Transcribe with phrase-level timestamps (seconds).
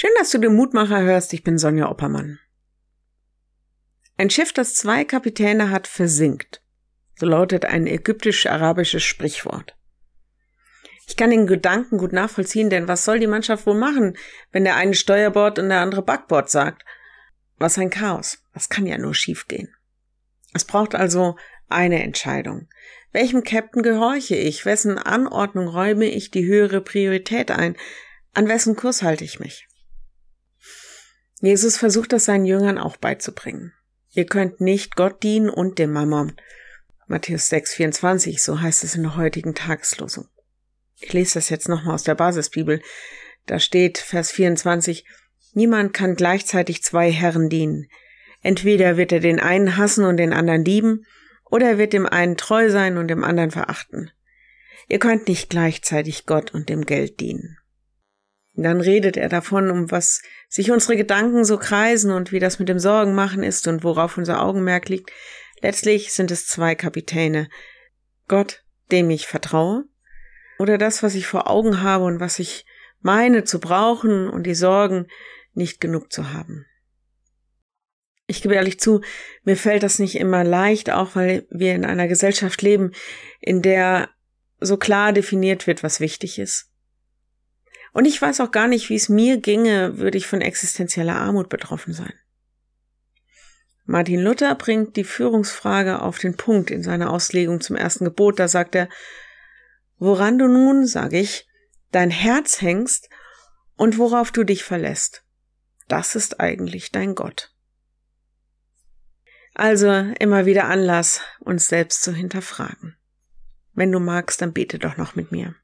[0.00, 1.32] Schön, dass du den Mutmacher hörst.
[1.32, 2.38] Ich bin Sonja Oppermann.
[4.16, 6.62] Ein Schiff, das zwei Kapitäne hat, versinkt.
[7.16, 9.76] So lautet ein ägyptisch-arabisches Sprichwort.
[11.08, 14.16] Ich kann den Gedanken gut nachvollziehen, denn was soll die Mannschaft wohl machen,
[14.52, 16.84] wenn der eine Steuerbord und der andere Backbord sagt?
[17.56, 18.38] Was ein Chaos.
[18.54, 19.74] Das kann ja nur schiefgehen.
[20.54, 21.34] Es braucht also
[21.68, 22.68] eine Entscheidung.
[23.10, 24.64] Welchem Captain gehorche ich?
[24.64, 27.76] Wessen Anordnung räume ich die höhere Priorität ein?
[28.32, 29.67] An wessen Kurs halte ich mich?
[31.40, 33.72] Jesus versucht das seinen Jüngern auch beizubringen.
[34.10, 36.32] Ihr könnt nicht Gott dienen und dem Mammon.
[37.06, 40.28] Matthäus 6, 24, so heißt es in der heutigen Tageslosung.
[41.00, 42.82] Ich lese das jetzt nochmal aus der Basisbibel.
[43.46, 45.04] Da steht Vers 24,
[45.54, 47.88] Niemand kann gleichzeitig zwei Herren dienen.
[48.42, 51.04] Entweder wird er den einen hassen und den anderen lieben,
[51.50, 54.10] oder er wird dem einen treu sein und dem anderen verachten.
[54.88, 57.58] Ihr könnt nicht gleichzeitig Gott und dem Geld dienen.
[58.58, 62.58] Und dann redet er davon, um was sich unsere Gedanken so kreisen und wie das
[62.58, 65.12] mit dem Sorgen machen ist und worauf unser Augenmerk liegt.
[65.62, 67.48] Letztlich sind es zwei Kapitäne.
[68.26, 69.84] Gott, dem ich vertraue,
[70.58, 72.66] oder das, was ich vor Augen habe und was ich
[72.98, 75.06] meine zu brauchen und die Sorgen
[75.52, 76.66] nicht genug zu haben.
[78.26, 79.02] Ich gebe ehrlich zu,
[79.44, 82.90] mir fällt das nicht immer leicht, auch weil wir in einer Gesellschaft leben,
[83.38, 84.10] in der
[84.58, 86.72] so klar definiert wird, was wichtig ist.
[87.92, 91.48] Und ich weiß auch gar nicht, wie es mir ginge, würde ich von existenzieller Armut
[91.48, 92.12] betroffen sein.
[93.84, 98.38] Martin Luther bringt die Führungsfrage auf den Punkt in seiner Auslegung zum ersten Gebot.
[98.38, 98.88] Da sagt er,
[99.96, 101.48] woran du nun, sage ich,
[101.90, 103.08] dein Herz hängst
[103.76, 105.24] und worauf du dich verlässt.
[105.88, 107.54] Das ist eigentlich dein Gott.
[109.54, 109.88] Also
[110.20, 112.96] immer wieder Anlass, uns selbst zu hinterfragen.
[113.72, 115.54] Wenn du magst, dann bete doch noch mit mir.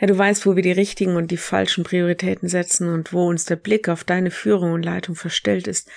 [0.00, 3.44] Ja, du weißt, wo wir die richtigen und die falschen Prioritäten setzen und wo uns
[3.44, 5.88] der Blick auf deine Führung und Leitung verstellt ist,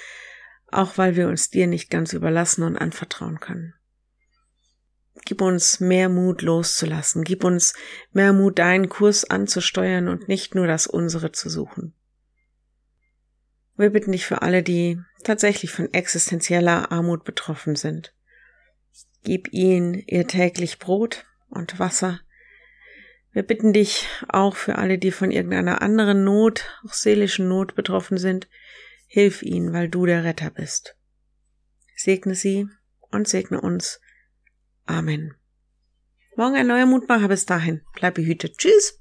[0.68, 3.74] auch weil wir uns dir nicht ganz überlassen und anvertrauen können.
[5.26, 7.74] Gib uns mehr Mut loszulassen, gib uns
[8.14, 11.94] mehr Mut, deinen Kurs anzusteuern und nicht nur das unsere zu suchen.
[13.76, 18.14] Wir bitten dich für alle, die tatsächlich von existenzieller Armut betroffen sind.
[19.24, 22.22] Gib ihnen ihr täglich Brot und Wasser,
[23.40, 28.18] wir bitten dich auch für alle, die von irgendeiner anderen Not, auch seelischen Not betroffen
[28.18, 28.50] sind,
[29.08, 30.98] hilf ihnen, weil du der Retter bist.
[31.96, 32.68] Segne sie
[33.12, 34.02] und segne uns.
[34.86, 35.36] Amen.
[36.36, 37.30] Morgen ein neuer Mutmacher.
[37.30, 37.80] Bis dahin.
[37.94, 38.58] Bleib behütet.
[38.58, 39.00] Tschüss.